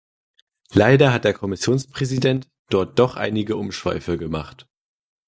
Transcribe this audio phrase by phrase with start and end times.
[0.73, 4.67] Leider hat der Kommissionspräsident dort doch einige Umschweife gemacht.